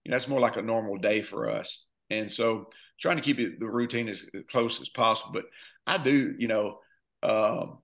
[0.04, 2.68] you know that's more like a normal day for us and so
[3.00, 5.44] trying to keep it the routine as close as possible but
[5.86, 6.78] i do you know
[7.22, 7.78] um,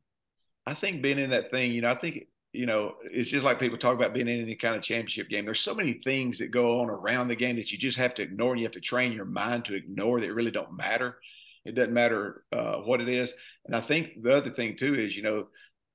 [0.66, 3.58] i think being in that thing you know i think you know it's just like
[3.58, 5.44] people talk about being in any kind of championship game.
[5.44, 8.22] There's so many things that go on around the game that you just have to
[8.22, 8.52] ignore.
[8.52, 11.18] And you have to train your mind to ignore that really don't matter.
[11.64, 13.32] It doesn't matter uh, what it is.
[13.66, 15.48] And i think the other thing too is you know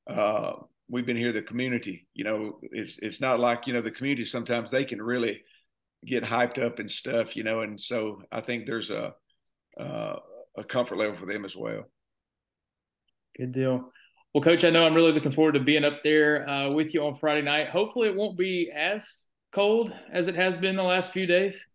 [0.08, 0.54] uh,
[0.90, 4.26] we've been here the community you know it's it's not like you know the community
[4.26, 5.44] sometimes they can really
[6.06, 9.14] get hyped up and stuff you know and so i think there's a
[9.80, 10.16] uh,
[10.58, 11.84] a comfort level for them as well.
[13.38, 13.92] Good deal
[14.34, 17.06] well coach i know i'm really looking forward to being up there uh, with you
[17.06, 21.12] on friday night hopefully it won't be as cold as it has been the last
[21.12, 21.66] few days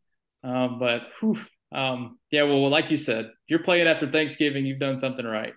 [0.45, 1.39] uh, but whew,
[1.73, 5.55] um, yeah well like you said you're playing after thanksgiving you've done something right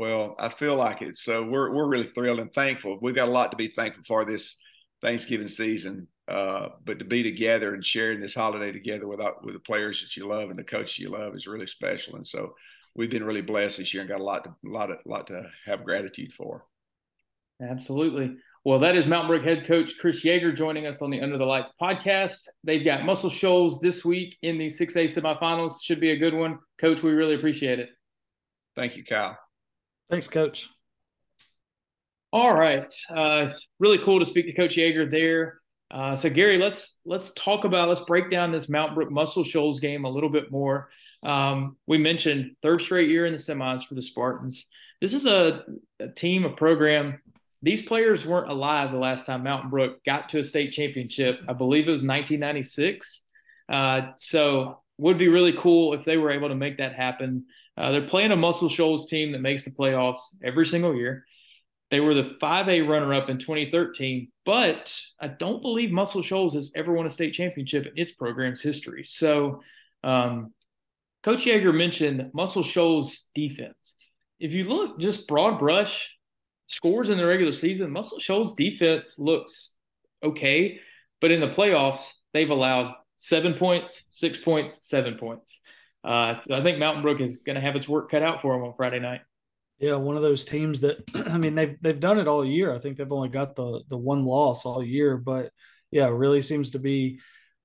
[0.00, 1.18] well, I feel like it.
[1.18, 2.98] So we're we're really thrilled and thankful.
[3.02, 4.56] We've got a lot to be thankful for this
[5.02, 6.08] Thanksgiving season.
[6.26, 10.16] Uh, but to be together and sharing this holiday together with with the players that
[10.16, 12.16] you love and the coaches you love is really special.
[12.16, 12.54] And so
[13.00, 15.50] we've been really blessed this year and got a lot to lot of, lot to
[15.64, 16.66] have gratitude for.
[17.62, 18.36] Absolutely.
[18.62, 21.46] Well, that is Mountain Brook head coach Chris Yeager joining us on the Under the
[21.46, 22.46] Lights podcast.
[22.62, 25.82] They've got Muscle Shoals this week in the 6A semifinals.
[25.82, 26.58] Should be a good one.
[26.78, 27.88] Coach, we really appreciate it.
[28.76, 29.38] Thank you, Kyle.
[30.10, 30.68] Thanks, Coach.
[32.34, 35.60] All right, uh, it's really cool to speak to Coach Yeager there.
[35.90, 39.80] Uh, so Gary, let's let's talk about let's break down this Mountain Brook Muscle Shoals
[39.80, 40.90] game a little bit more.
[41.22, 44.66] Um, we mentioned third straight year in the semis for the Spartans.
[45.00, 45.64] This is a,
[45.98, 47.20] a team, a program.
[47.62, 51.40] These players weren't alive the last time Mountain Brook got to a state championship.
[51.48, 53.24] I believe it was 1996.
[53.68, 57.46] Uh, so would be really cool if they were able to make that happen.
[57.76, 61.24] Uh, they're playing a Muscle Shoals team that makes the playoffs every single year.
[61.90, 66.70] They were the 5A runner up in 2013, but I don't believe Muscle Shoals has
[66.74, 69.02] ever won a state championship in its program's history.
[69.02, 69.62] So,
[70.04, 70.52] um,
[71.22, 73.94] Coach Yeager mentioned Muscle Shoals defense.
[74.38, 76.16] If you look just broad brush
[76.66, 79.74] scores in the regular season, Muscle Shoals defense looks
[80.22, 80.80] okay,
[81.20, 85.60] but in the playoffs, they've allowed seven points, six points, seven points.
[86.02, 88.54] Uh, so I think Mountain Brook is going to have its work cut out for
[88.54, 89.20] them on Friday night.
[89.78, 92.74] Yeah, one of those teams that I mean they've they've done it all year.
[92.74, 95.52] I think they've only got the the one loss all year, but
[95.90, 97.20] yeah, really seems to be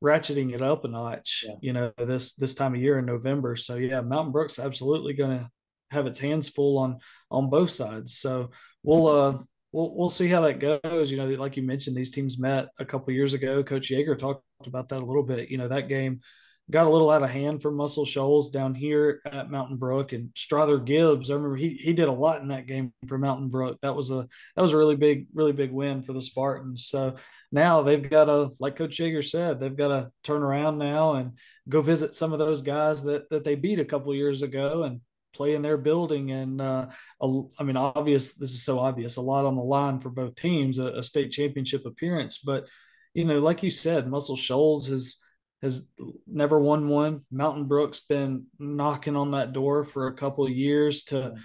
[0.05, 1.43] ratcheting it up a notch.
[1.47, 1.55] Yeah.
[1.61, 3.55] You know this this time of year in November.
[3.55, 5.49] So yeah, Mountain Brook's absolutely going to
[5.91, 6.99] have its hands full on
[7.31, 8.17] on both sides.
[8.17, 8.51] So
[8.83, 9.37] we'll uh
[9.71, 11.09] we'll we'll see how that goes.
[11.09, 13.63] You know, like you mentioned, these teams met a couple years ago.
[13.63, 15.49] Coach Yeager talked about that a little bit.
[15.49, 16.21] You know, that game
[16.71, 20.31] got a little out of hand for Muscle Shoals down here at Mountain Brook and
[20.35, 21.29] Strother Gibbs.
[21.29, 23.77] I remember he he did a lot in that game for Mountain Brook.
[23.81, 26.87] That was a that was a really big really big win for the Spartans.
[26.87, 27.17] So
[27.51, 31.33] now they've got to like Coach Yeager said they've got to turn around now and
[31.69, 35.01] go visit some of those guys that that they beat a couple years ago and
[35.35, 36.87] play in their building and uh,
[37.21, 40.35] a, I mean obvious this is so obvious a lot on the line for both
[40.35, 42.67] teams a, a state championship appearance but
[43.13, 45.17] you know like you said Muscle Shoals has
[45.65, 45.89] has
[46.27, 47.25] never won one.
[47.31, 51.35] Mountain Brook's been knocking on that door for a couple of years to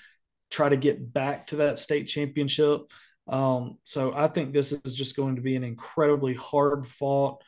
[0.50, 2.82] try to get back to that state championship.
[3.26, 7.42] Um, so I think this is just going to be an incredibly hard fought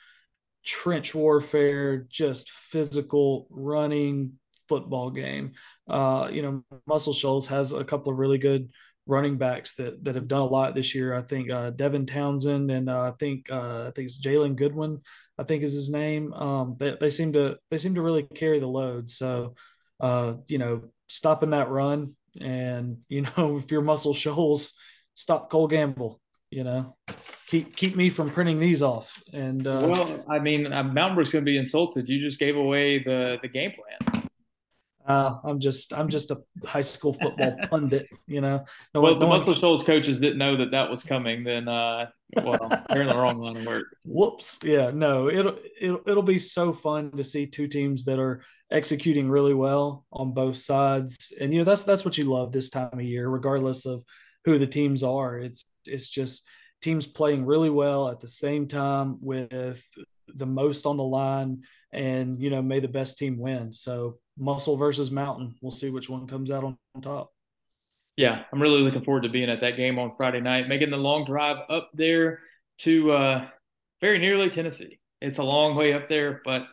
[0.64, 5.52] trench warfare, just physical running football game.
[5.88, 8.70] Uh, you know, Muscle Shoals has a couple of really good
[9.06, 11.14] running backs that that have done a lot this year.
[11.14, 14.98] I think uh, Devin Townsend and uh, I think uh, I think it's Jalen Goodwin.
[15.38, 16.32] I think is his name.
[16.34, 19.10] Um, they, they seem to they seem to really carry the load.
[19.10, 19.54] So,
[20.00, 24.74] uh, you know, stopping that run and you know if you're Muscle Shoals,
[25.14, 26.20] stop Cole Gamble.
[26.50, 26.96] You know,
[27.46, 29.20] keep keep me from printing these off.
[29.32, 32.10] And uh, well, I mean, uh, Mountain Brook's going to be insulted.
[32.10, 34.21] You just gave away the the game plan.
[35.06, 38.64] Uh, I'm just I'm just a high school football pundit, you know.
[38.94, 39.60] No well, one, the no Muscle one...
[39.60, 41.42] Shoals coaches didn't know that that was coming.
[41.42, 42.06] Then, uh,
[42.42, 43.86] well, they're in the wrong line of work.
[44.04, 44.60] Whoops.
[44.62, 44.90] Yeah.
[44.94, 45.28] No.
[45.28, 50.04] It'll it'll it'll be so fun to see two teams that are executing really well
[50.12, 53.28] on both sides, and you know that's that's what you love this time of year,
[53.28, 54.04] regardless of
[54.44, 55.38] who the teams are.
[55.38, 56.46] It's it's just
[56.80, 59.84] teams playing really well at the same time with
[60.28, 63.72] the most on the line, and you know may the best team win.
[63.72, 65.54] So muscle versus mountain.
[65.60, 67.32] We'll see which one comes out on, top.
[68.16, 70.98] Yeah, I'm really looking forward to being at that game on Friday night, making the
[70.98, 72.40] long drive up there
[72.78, 73.46] to uh,
[74.00, 74.98] very nearly Tennessee.
[75.20, 76.66] It's a long way up there, but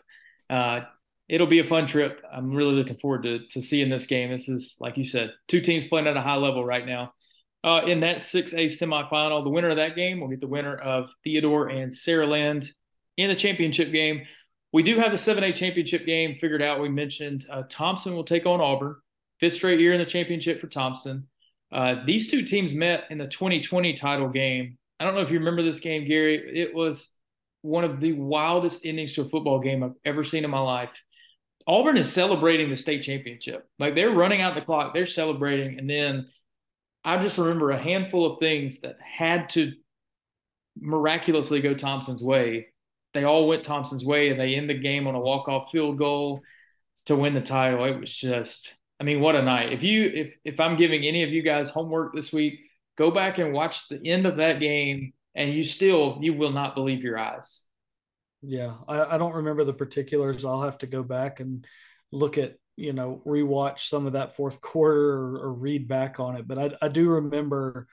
[0.50, 0.82] uh,
[1.30, 2.22] it'll be a fun trip.
[2.32, 4.32] I'm really looking forward to, to seeing this game.
[4.32, 7.14] This is, like you said, two teams playing at a high level right now.
[7.64, 11.10] Uh, in that 6A semifinal, the winner of that game will get the winner of
[11.24, 12.68] Theodore and Saraland
[13.18, 14.26] in the championship game.
[14.72, 16.80] We do have the 7A championship game figured out.
[16.80, 18.96] We mentioned uh, Thompson will take on Auburn,
[19.40, 21.28] fifth straight year in the championship for Thompson.
[21.72, 24.78] Uh, these two teams met in the 2020 title game.
[25.00, 26.60] I don't know if you remember this game, Gary.
[26.60, 27.14] It was
[27.62, 30.92] one of the wildest endings to a football game I've ever seen in my life.
[31.68, 33.68] Auburn is celebrating the state championship.
[33.80, 35.78] Like they're running out the clock, they're celebrating.
[35.78, 36.28] And then
[37.04, 39.74] I just remember a handful of things that had to
[40.80, 42.68] miraculously go Thompson's way
[43.14, 45.98] they all went Thompson's way, and they end the game on a walk off field
[45.98, 46.42] goal
[47.06, 47.86] to win the title.
[47.86, 49.74] It was just, I mean, what a night!
[49.74, 52.60] If you if if I'm giving any of you guys homework this week,
[52.98, 56.76] go back and watch the end of that game, and you still you will not
[56.76, 57.64] believe your eyes.
[58.42, 60.46] Yeah, I, I don't remember the particulars.
[60.46, 61.66] I'll have to go back and
[62.12, 66.38] look at you know rewatch some of that fourth quarter or, or read back on
[66.38, 66.48] it.
[66.48, 67.88] But I, I do remember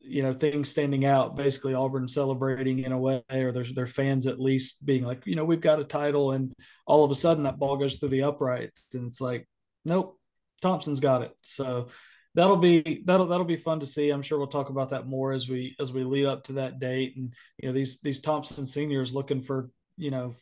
[0.00, 4.26] you know things standing out basically auburn celebrating in a way or there's their fans
[4.26, 6.52] at least being like you know we've got a title and
[6.86, 9.46] all of a sudden that ball goes through the uprights and it's like
[9.84, 10.18] nope
[10.60, 11.32] thompson's got it.
[11.42, 11.88] So
[12.34, 14.10] that'll be that'll that'll be fun to see.
[14.10, 16.78] I'm sure we'll talk about that more as we as we lead up to that
[16.78, 17.14] date.
[17.16, 20.34] And you know these these thompson seniors looking for you know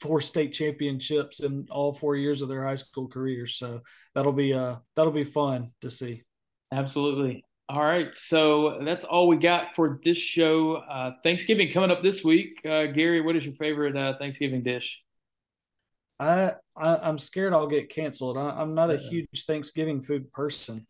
[0.00, 3.82] four state championships in all four years of their high school careers so
[4.14, 6.22] that'll be uh that'll be fun to see.
[6.72, 10.74] Absolutely all right, so that's all we got for this show.
[10.74, 12.60] Uh, Thanksgiving coming up this week.
[12.66, 15.02] Uh, Gary, what is your favorite uh, Thanksgiving dish?
[16.20, 18.36] I, I am scared I'll get canceled.
[18.36, 20.86] I, am not a huge Thanksgiving food person.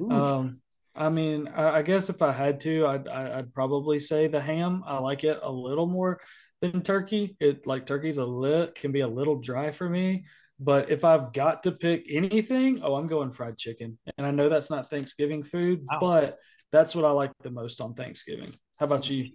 [0.00, 0.10] Ooh.
[0.10, 0.60] Um,
[0.96, 4.82] I mean, I, I, guess if I had to, I'd I'd probably say the ham.
[4.88, 6.20] I like it a little more
[6.60, 7.36] than turkey.
[7.38, 10.24] It like turkey's a lit can be a little dry for me.
[10.60, 13.98] But if I've got to pick anything, oh, I'm going fried chicken.
[14.16, 15.98] And I know that's not Thanksgiving food, wow.
[16.00, 16.38] but
[16.72, 18.52] that's what I like the most on Thanksgiving.
[18.76, 19.30] How about you?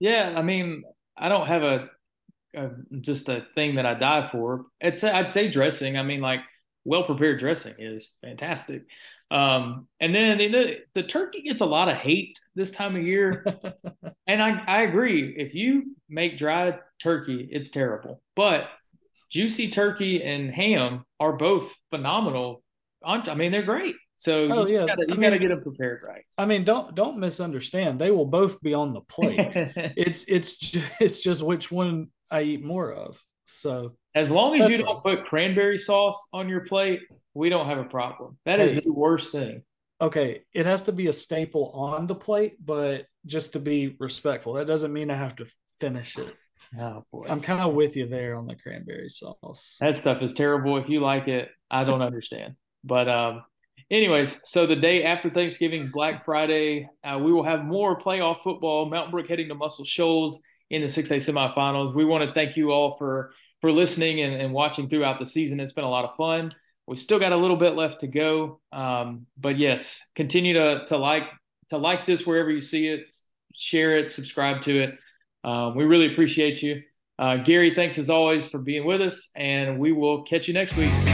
[0.00, 0.82] Yeah, I mean,
[1.16, 1.88] I don't have a,
[2.54, 2.70] a
[3.00, 4.66] just a thing that I die for.
[4.80, 5.96] It's I'd say dressing.
[5.96, 6.40] I mean, like
[6.84, 8.84] well prepared dressing is fantastic.
[9.30, 13.46] Um, and then the, the turkey gets a lot of hate this time of year.
[14.26, 15.34] and I, I agree.
[15.38, 18.20] If you make dried turkey, it's terrible.
[18.36, 18.68] But
[19.30, 22.62] juicy turkey and ham are both phenomenal.
[23.04, 23.96] I mean, they're great.
[24.16, 24.86] So oh, you yeah.
[24.86, 26.24] gotta, you gotta get them prepared right.
[26.38, 28.00] I mean, don't don't misunderstand.
[28.00, 29.38] They will both be on the plate.
[29.96, 33.20] it's it's just, it's just which one I eat more of.
[33.46, 37.00] So as long as you don't a, put cranberry sauce on your plate,
[37.34, 38.38] we don't have a problem.
[38.44, 39.62] That hey, is the worst thing.
[40.00, 44.54] Okay, it has to be a staple on the plate, but just to be respectful,
[44.54, 45.46] that doesn't mean I have to
[45.80, 46.34] finish it.
[46.78, 47.26] Oh boy.
[47.28, 49.76] I'm kind of with you there on the cranberry sauce.
[49.80, 50.76] That stuff is terrible.
[50.78, 52.56] If you like it, I don't understand.
[52.84, 53.44] But um
[53.90, 58.88] anyways, so the day after Thanksgiving, Black Friday, uh, we will have more playoff football.
[58.88, 61.94] Mountain Brook heading to Muscle Shoals in the 6A semifinals.
[61.94, 65.60] We want to thank you all for for listening and, and watching throughout the season.
[65.60, 66.52] It's been a lot of fun.
[66.86, 68.60] We still got a little bit left to go.
[68.72, 71.24] Um, but yes, continue to to like
[71.68, 73.14] to like this wherever you see it,
[73.54, 74.98] share it, subscribe to it.
[75.44, 76.82] Um, we really appreciate you.
[77.18, 80.76] Uh, Gary, thanks as always for being with us, and we will catch you next
[80.76, 81.11] week.